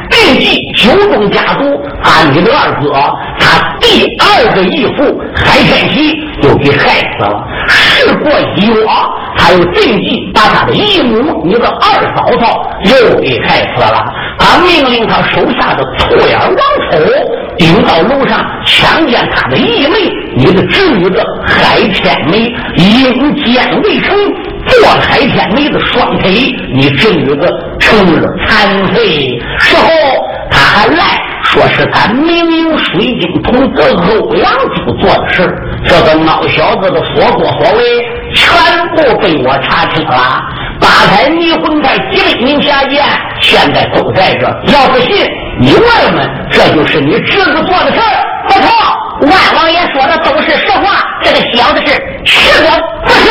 [0.08, 1.64] 并继九中家族，
[2.04, 2.94] 他你的二哥，
[3.40, 7.44] 他第二个义父海天齐又给害死了。
[7.68, 8.86] 事过一月，
[9.38, 14.04] 他又定计把他的义母，你的二嫂嫂又给害死了。
[14.38, 16.56] 他命令他手下的错眼王
[16.92, 17.00] 丑
[17.58, 24.18] 顶到楼上强奸他的义妹，你的侄女的海天梅，因奸未成，
[24.68, 26.32] 做海天梅的双腿，
[26.74, 27.48] 你侄女的
[27.80, 29.40] 成了残废。
[29.60, 29.90] 事后
[30.52, 38.46] 他还赖说是他明明水晶童子欧阳珠做的事这个孬小子的所作所为全
[38.90, 40.42] 部被我查清了。
[40.80, 43.04] 八台迷魂派几百名下贱，
[43.40, 44.48] 现在都在这。
[44.74, 45.26] 要是信，
[45.60, 48.26] 你问问，这就是你侄子做的事儿。
[48.48, 48.68] 不错，
[49.22, 51.02] 万王爷说的都是实话。
[51.24, 51.94] 这个小子是
[52.26, 52.70] 是我
[53.06, 53.30] 不是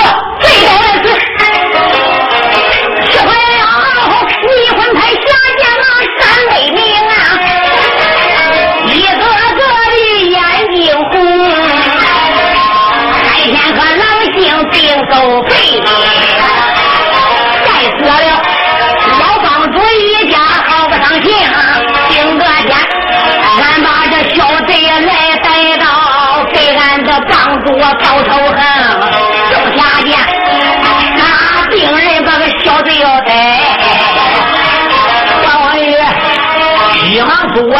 [37.54, 37.78] 急忙做了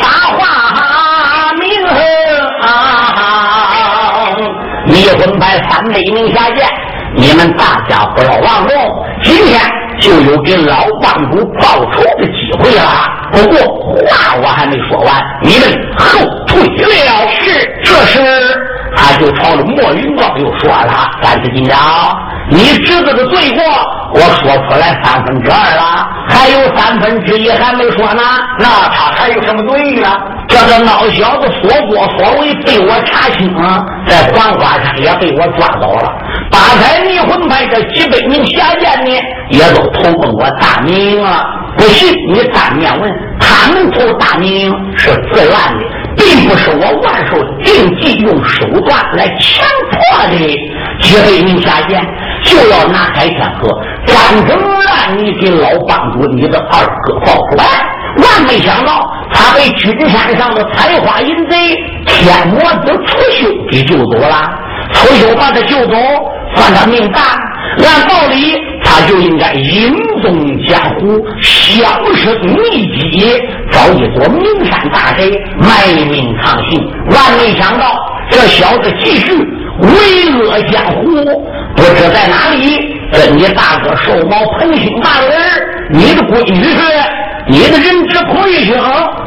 [0.00, 0.06] 把
[0.36, 0.40] 话
[1.58, 1.62] 明。
[4.86, 6.64] 离婚派三百名下贱，
[7.16, 8.70] 你们大家不要忘了。
[9.22, 9.60] 今天
[9.98, 12.82] 就有给老帮主报仇的机会了。
[13.32, 13.58] 不过
[14.06, 17.28] 话我还没说完，你们后退了。
[17.40, 18.20] 是，这时
[18.94, 21.76] 他就朝着莫云高又说了：“三十金长，
[22.48, 23.64] 你侄子的罪过，
[24.14, 28.22] 我说出来三分之二了，还有三分之一还没说呢。
[28.58, 30.08] 那他还有什么罪呢？
[30.56, 33.54] 这个孬小子所作所为被我查清，
[34.06, 36.10] 在黄花山也被我抓到了。”
[36.50, 39.10] 八彩迷魂派这几百名下贱呢，
[39.50, 41.44] 也都投奔我大明了。
[41.76, 45.84] 不信你当面问，他们投大明是自愿的，
[46.16, 50.38] 并不是我万寿定计用手段来强迫的。
[51.02, 52.02] 几百名下贱
[52.42, 53.68] 就要拿海天河，
[54.06, 57.64] 专程让你给老帮主你的二哥报仇来。
[58.18, 64.50] 万没想到，他被君山上的采花淫贼天魔子楚修给救走了。
[64.92, 65.96] 楚修把他救走。
[66.54, 67.20] 算他命大，
[67.84, 69.92] 按道理他就应该隐
[70.22, 70.32] 踪
[70.66, 75.24] 江湖，销声匿迹，找一座名山大宅
[75.58, 76.80] 卖命藏姓。
[77.10, 77.98] 万没想到，
[78.30, 79.34] 这小子继续
[79.80, 81.16] 为恶江湖，
[81.76, 85.32] 不知在哪里跟你大哥寿毛同心半人，
[85.90, 86.62] 你的闺女
[87.48, 88.74] 你的人质彭玉清，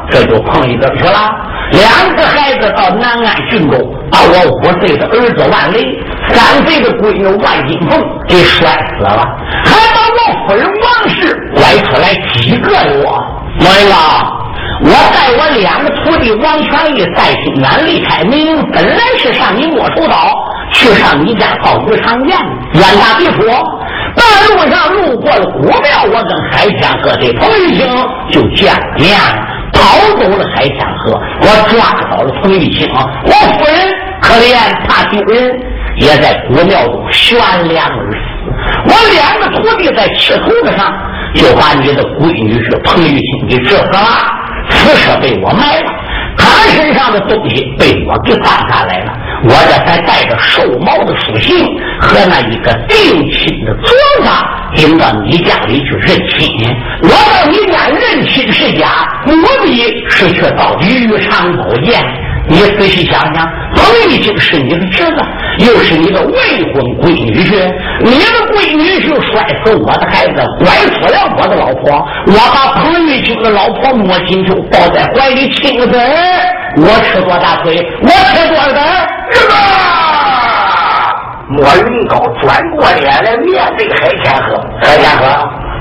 [0.09, 1.31] 这就碰一个去了。
[1.71, 3.79] 两个孩子到南安郡中，
[4.11, 5.85] 把我五岁的儿子万雷。
[6.27, 9.25] 三岁的闺女万金凤给摔死了，
[9.63, 13.03] 还把我夫人王氏拐出来几个月。
[13.59, 13.95] 莫云高，
[14.81, 20.35] 我带我两个徒弟王全义戴新远离开明，本来是上你莫愁岛
[20.71, 22.37] 去上你家造鱼场宴，
[22.73, 23.79] 冤大必说。
[24.15, 27.87] 半路上路过了古庙，我跟海天河的彭玉清
[28.31, 29.81] 就见面了，跑
[30.17, 34.55] 走了海天河，我抓到了彭玉清，我夫人可怜
[34.87, 35.59] 怕丢人。
[35.97, 37.37] 也在古庙中悬
[37.67, 38.17] 梁而死。
[38.85, 40.93] 我两个徒弟在气头子上，
[41.35, 44.07] 就把你的闺女是彭玉清给治死了。
[44.69, 45.91] 此事被我埋了，
[46.39, 49.13] 他身上的东西被我给搬下来了。
[49.43, 51.65] 我这才带着兽猫的属性
[51.99, 52.97] 和那一个定
[53.31, 54.29] 亲的镯子，
[54.75, 56.75] 领到你家里去认亲。
[57.03, 59.33] 我到你家认亲是假，目
[59.63, 62.03] 的是去到鱼肠宝剑。
[62.49, 65.15] 你仔细想想，彭玉清是你的侄子，
[65.59, 66.33] 又是你的未
[66.73, 67.71] 婚闺女婿，
[68.01, 75.99] 你的闺女婿摔死我的孩子，拐出了我的老婆，我把彭玉清的老婆莫金秋抱在怀里亲个嘴，
[76.77, 77.77] 我吃多大亏？
[78.01, 79.07] 我吃多少胆？
[79.31, 79.55] 是吧？
[81.49, 85.23] 莫云高转过脸来面对海天河，海天河，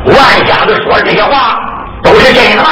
[0.07, 0.17] 万
[0.47, 1.59] 家子说这些话
[2.03, 2.69] 都是真的吗？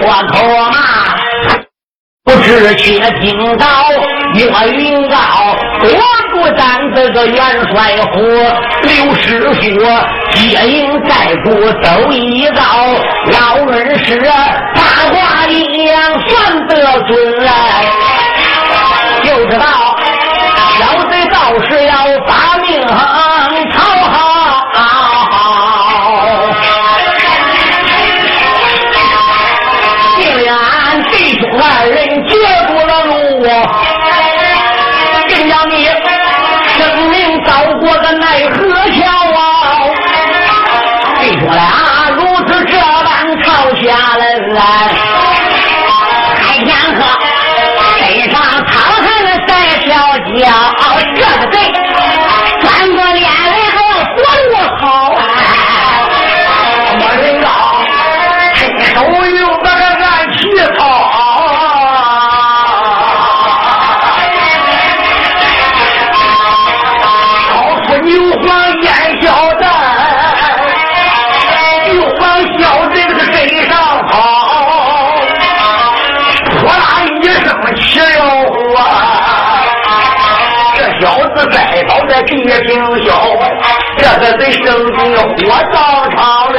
[0.00, 0.34] 破口
[0.70, 0.74] 骂，
[2.24, 3.66] 不知且听到
[4.34, 5.16] 岳云高，
[5.82, 5.88] 我
[6.32, 7.36] 不当这个元
[7.70, 8.20] 帅府，
[8.82, 9.24] 刘师
[9.54, 9.60] 傅
[10.32, 11.48] 接应寨主
[11.82, 12.60] 走一遭，
[13.32, 14.20] 老恩师
[14.74, 14.80] 八
[15.10, 15.94] 卦一样
[16.28, 17.52] 算得准来
[81.04, 82.56] 小子栽倒在地平
[83.04, 83.12] 消，
[83.98, 85.76] 这个贼生命火葬
[86.16, 86.58] 场了。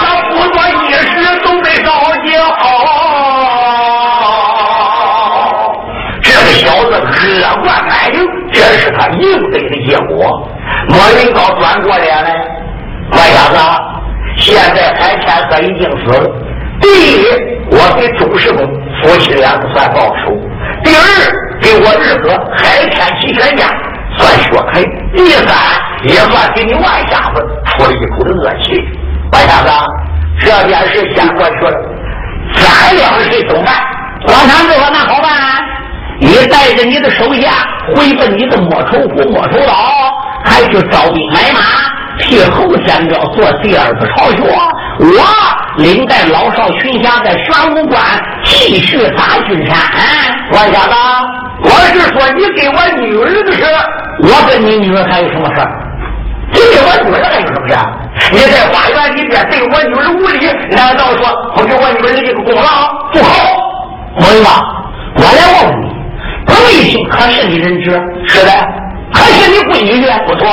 [0.00, 1.14] 他不多一时
[1.44, 1.86] 都被烧
[2.24, 2.26] 焦。
[6.20, 8.18] 这个小子恶贯满盈，
[8.52, 9.22] 这是他应
[9.52, 10.50] 得的结果。
[10.88, 12.28] 莫云高转过脸来，
[13.12, 13.56] 关小子，
[14.36, 16.28] 现在韩天哥已经死了。
[16.80, 17.24] 第一，
[17.70, 18.66] 我给周世公
[19.00, 20.32] 夫妻两个算报仇；
[20.82, 20.98] 第二，
[21.76, 23.66] 我日哥海天齐全家
[24.16, 24.82] 算血赔；
[25.14, 25.56] 第三，
[26.04, 28.82] 也算给你万下子出了一口的恶气。
[29.32, 29.70] 万下子，
[30.40, 31.72] 这件事先过去了，
[32.54, 33.74] 咱两个谁怎么办？
[34.26, 35.30] 王长志说：“那好办，
[36.20, 37.50] 你带着你的手下
[37.94, 39.74] 回奔你的莫愁湖、莫愁岛，
[40.44, 41.60] 还去招兵买马，
[42.18, 44.42] 替侯天彪做第二次巢穴。
[45.00, 45.24] 我
[45.76, 48.00] 领带老少群侠在玄武关
[48.44, 49.76] 继续打君山。
[50.52, 50.94] 万下子，
[51.64, 53.64] 我是说你给我女儿的事，
[54.22, 55.70] 我跟你女儿还有什么事儿？
[56.52, 57.74] 你给我女儿还有什么事？
[58.32, 60.46] 你在花园里边对我女儿无礼，
[60.76, 62.62] 难道说不给我女儿的这个功劳
[63.12, 63.58] 不好？
[64.16, 64.50] 莫云高，
[65.16, 65.86] 我来问问你，
[66.46, 66.54] 贵
[66.88, 67.90] 姓可是你人质？
[68.28, 68.52] 是的，
[69.12, 70.46] 可是你闺女不错。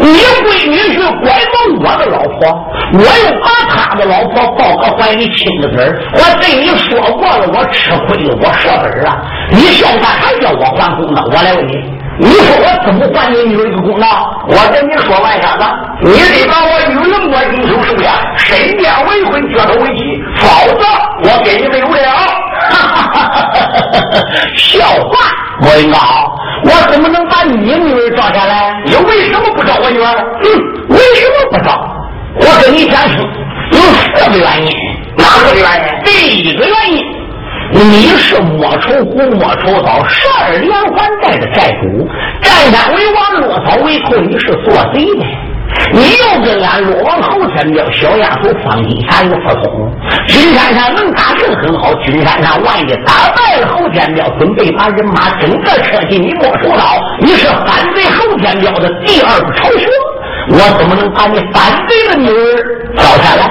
[0.00, 6.00] 你闺女是拐走我的老婆，我又把她的老婆抱个怀里亲个嘴儿。
[6.12, 9.16] 我对你说过了，我吃亏了，我舍本了。
[9.50, 11.24] 你现在还叫我还公道？
[11.26, 11.72] 我来问你，
[12.18, 14.06] 你说我怎么还你女儿一个公道？
[14.48, 15.64] 我跟你说，万瞎子，
[16.02, 20.84] 你得把我女儿我进手收下，身边未婚，脚头为妻，否则
[21.22, 22.43] 我给你没有了。
[22.74, 23.50] 哈哈哈哈
[23.92, 24.20] 哈！
[24.56, 25.12] 笑话，
[25.60, 25.98] 莫云高，
[26.64, 28.82] 我怎么能把你女儿招下来？
[28.84, 30.12] 你为什么不找我女儿？
[30.42, 30.46] 嗯，
[30.88, 31.70] 为什么不找？
[32.36, 33.18] 我跟你讲清，
[33.72, 34.72] 有四个原因。
[35.16, 36.04] 哪四个原因？
[36.04, 37.04] 第一个原因，
[37.72, 42.08] 你是莫愁湖、莫愁岛十二连环寨的债主，
[42.42, 45.24] 占山为王，落草为寇，你是做贼的。
[45.92, 49.90] 你又跟俺落王侯天彪、小丫头方金霞有不同。
[50.26, 59.88] 君山上能打胜很好，君山上万一打败了侯天彪，准备把人马整个撤进你莫愁岛，你是反对侯天彪的第二个巢穴。
[60.50, 63.50] 我怎么能把你反对的女儿找下来？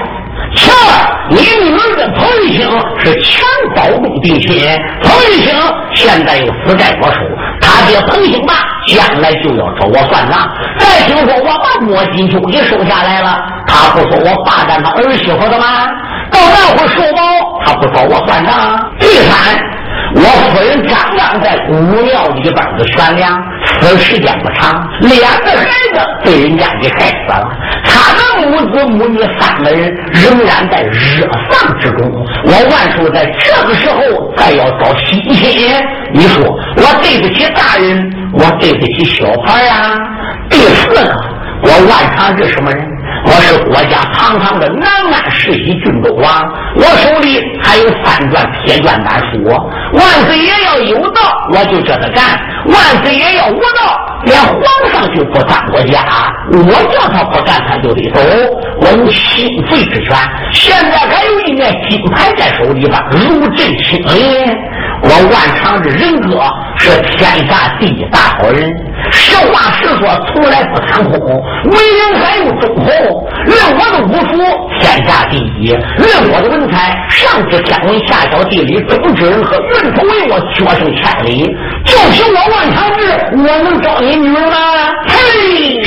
[0.56, 2.70] 其二，你女儿跟彭玉清
[3.04, 3.44] 是全
[3.76, 4.64] 保共定亲，
[5.02, 5.54] 彭玉清
[5.94, 7.20] 现在又死在我手，
[7.62, 8.54] 他爹彭兴霸
[8.88, 10.48] 将来就要找我算账。
[10.78, 13.38] 再听说我把莫金秋给收下来了，
[13.68, 15.88] 他不说我霸占他儿媳妇的吗？
[16.32, 17.22] 到那会儿收宝，
[17.66, 18.92] 他不找我算账。
[19.00, 19.60] 第三。
[20.16, 23.44] 我夫人刚刚在古庙里边的悬梁，
[23.82, 27.50] 死时间不长，两个孩子被人家给害死了。
[27.84, 32.12] 他们母子母女三个人仍然在热丧之中。
[32.46, 35.74] 我万寿在这个时候再要找亲亲，
[36.14, 39.98] 你说我对不起大人，我对不起小孩啊。
[40.50, 41.00] 第四个，
[41.64, 42.93] 我万常是什么人？
[43.26, 46.44] 我是国家堂堂的南安世袭郡公王，
[46.76, 49.44] 我手里还有三卷铁卷丹书？
[49.94, 51.22] 万岁爷要有道，
[51.52, 54.62] 我就这他干；万岁爷要无道，连皇
[54.92, 56.04] 上就不当我家。
[56.52, 58.22] 我叫他不干，他就得走。
[58.82, 60.18] 我有心肺之权，
[60.52, 64.58] 现在还有一面金牌在手里吧，如朕亲临。
[65.04, 66.42] 我万长志人格
[66.78, 68.74] 是天下第一大好人，
[69.12, 71.20] 实话实说，从来不贪空。
[71.66, 72.86] 为人还有忠厚，
[73.46, 74.42] 论我的武术
[74.80, 81.54] 天下第一，论我的文采上知天文下晓地理，中知人和，运筹帷幄决胜千里。
[81.86, 83.04] 就凭我万长志，
[83.36, 84.56] 我能招你女儿吗？
[85.10, 85.82] 嘿！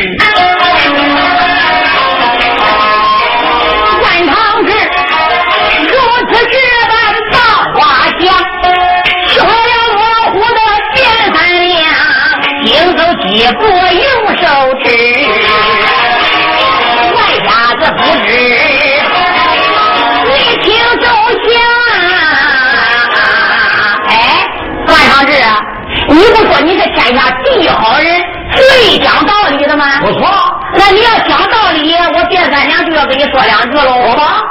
[13.37, 14.03] 行走几步用
[14.39, 14.45] 手
[14.82, 14.89] 指，
[17.14, 18.28] 外家子不知，
[20.24, 20.32] 你
[20.62, 20.66] 听
[20.99, 21.05] 周
[21.45, 21.47] 详。
[24.09, 24.11] 哎，
[24.87, 25.61] 万长志啊，
[26.09, 28.09] 你不说你是天下第一好人，
[28.53, 29.84] 最讲道理的吗？
[30.01, 30.20] 不错。
[30.78, 34.09] 那你要讲道理，我别三娘就要跟你说两句喽。
[34.09, 34.43] 好吧。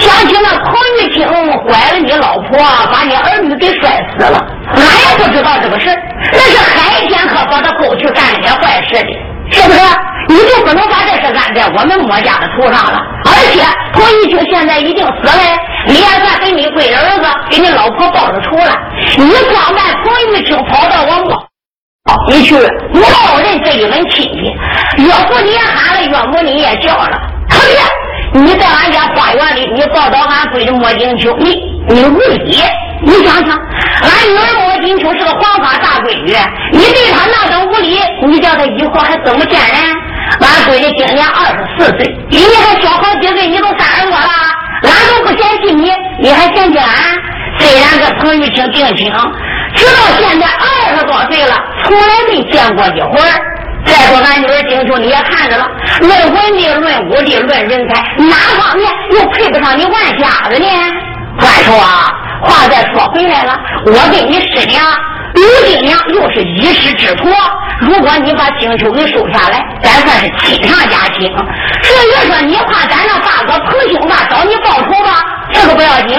[0.00, 1.26] 想起那彭玉清
[1.64, 2.58] 拐了你老婆，
[2.92, 4.38] 把你儿女给摔死了，
[4.74, 5.86] 俺也不知道这个事
[6.32, 9.12] 那是海天可把他勾去干那些坏事的，
[9.50, 9.80] 是不是？
[10.28, 13.00] 你就不能把这事安在我们墨家的头上了？
[13.24, 15.32] 而且彭玉清现在已经死了，
[15.86, 18.78] 你也算给你闺儿子、给你老婆报了仇了。
[19.18, 21.46] 你光办彭玉清跑到我墨，
[22.28, 27.76] 你去冒认这一门亲戚，岳父你也喊了，岳母你也叫了，可别。
[28.32, 31.56] 你在俺家花园里，你抱到俺闺女莫金秋，你
[31.88, 32.62] 你无理！
[33.02, 33.58] 你想想，
[34.02, 36.36] 俺女儿莫金秋是个黄花大闺女，
[36.72, 39.74] 你对她那等无礼，你叫她以后还怎么见人？
[40.40, 44.30] 俺闺女今年二十四岁，比你还小好几岁，你都三十多了，
[44.84, 46.88] 俺都不嫌弃你，你还嫌弃俺？
[47.58, 49.12] 虽然这彭玉清定亲，
[49.74, 51.54] 直到现在二十多岁了，
[51.84, 53.20] 从来没见过一回。
[53.86, 55.66] 再说俺女儿丁秋，你也看着了，
[56.00, 60.66] 论文力、论武力、论人才，哪方面又配不上你万家子呢？
[61.38, 62.12] 万寿啊，
[62.42, 64.84] 话再说回来了，我跟你师娘
[65.34, 67.28] 刘金娘又是一师之徒，
[67.80, 71.32] 如果你把丁秋给收下来，咱算是亲上加亲。
[71.82, 76.18] 至于说你怕咱那大哥彭兄吧找你报仇吧，这个不要紧。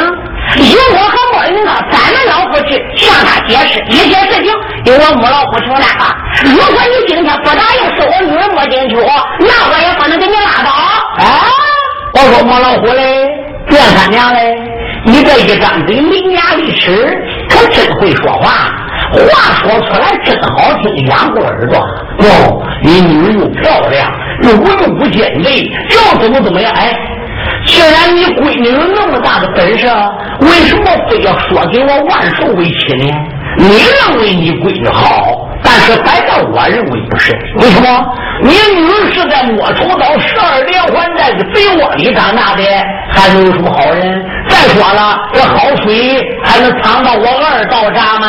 [0.58, 4.52] 以我和莫云呢，咱们老夫去向他解释一些事情，
[4.86, 6.16] 由我母老虎承担吧。
[6.44, 8.98] 如果你今天不答应收我女儿莫金秋，
[9.40, 10.70] 那我也不能给你拉倒。
[10.72, 11.48] 啊！
[12.14, 13.30] 我说莫老虎嘞，
[13.70, 14.58] 卞三娘嘞，
[15.06, 17.18] 你这一张嘴伶牙俐齿，
[17.50, 18.74] 可真会说话，
[19.14, 21.80] 话说出来真好听，养过耳朵。
[21.80, 24.12] 哦，你女儿又漂亮，
[24.44, 26.74] 又文武兼备，又怎么怎么样？
[26.74, 26.94] 哎。
[27.72, 29.88] 既然你闺女有那么大的本事，
[30.42, 33.14] 为什么非要说给我万寿为妻呢？
[33.58, 37.32] 你认为你闺女好，但是摆在我认为不是。
[37.56, 38.06] 为什么？
[38.44, 42.64] 你女儿是在摸头刀、十二连环在肥窝里长大的，
[43.10, 44.26] 还能有什么好人？
[44.50, 48.28] 再说了，这好水还能藏到我二道闸吗？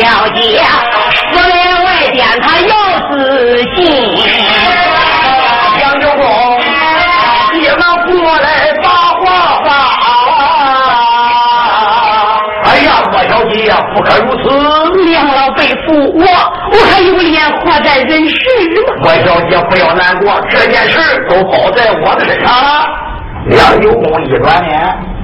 [0.00, 0.40] 打过交接。
[1.32, 2.74] 四门外边，他要
[3.10, 3.78] 自尽。
[5.80, 6.22] 杨九公，
[7.54, 8.46] 你们过来
[8.82, 9.24] 把话
[9.64, 9.68] 把。
[12.64, 14.44] 哎呀，莫小姐呀，不可如此。
[15.04, 16.24] 娘老被负，我
[16.72, 18.34] 我还有脸活在人世
[18.86, 18.94] 吗？
[19.02, 22.86] 莫小姐不要难过，这件事都包在我的身上了。
[23.50, 24.78] 杨九公一转脸，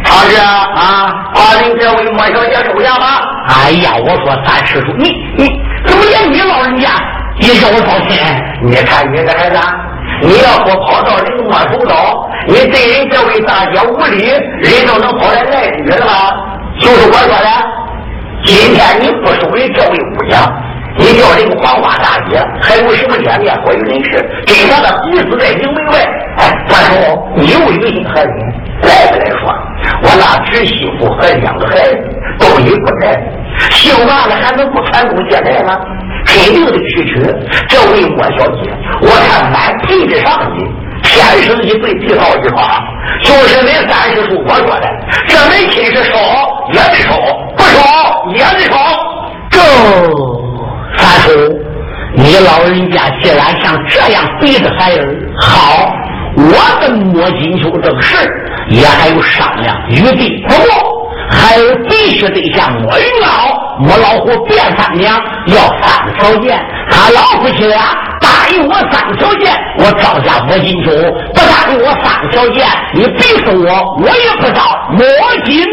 [0.07, 3.23] 长志啊，把人这位莫小姐收下吧。
[3.49, 5.61] 哎呀，我说三师叔，你你。
[5.87, 6.89] 怎么连你老人家
[7.39, 8.19] 也叫我操心？
[8.63, 9.59] 你看你这孩子，
[10.23, 14.27] 你要不跑到人摸头刀，你对人这位大姐无礼，
[14.61, 16.35] 人都能跑来赖你了吧？
[16.81, 17.49] 就是我说的，
[18.45, 20.43] 今天你不收人这位姑娘，
[20.99, 24.19] 你叫人黄花大姐，还还有什么脸面过于人世？
[24.47, 25.99] 给他的鼻子在营门外。
[26.39, 28.31] 哎，他说你有原因何人？
[28.83, 29.31] 来不来
[30.19, 31.99] 那侄媳妇和两个孩子
[32.39, 33.23] 都已不在，
[33.71, 35.79] 姓王的还能不传宗接代吗？
[36.25, 37.23] 肯定得去娶
[37.69, 38.71] 这位莫小姐。
[39.01, 40.67] 我看满配得上去，
[41.03, 42.59] 天生一对，地道一双，
[43.23, 44.89] 就是那三师叔我说的，
[45.27, 46.19] 这门亲事少
[46.73, 47.17] 也得少，
[47.57, 48.77] 不少也得少。
[49.51, 49.61] 这，
[50.97, 51.31] 三叔，
[52.17, 55.95] 你老人家既然像这样逼着孩儿，好，
[56.37, 58.17] 我跟莫金秋这个事
[58.69, 60.69] 也还有商量约定，不过
[61.31, 66.59] 还有必须得向我领老，我老虎变三娘，要三个条件，
[66.91, 67.77] 他老虎去了，
[68.21, 70.91] 答应我三个条件，我招下我金主，
[71.35, 74.61] 不答应我三个条件，你逼死我，我也不招
[74.93, 75.05] 摸
[75.45, 75.65] 金。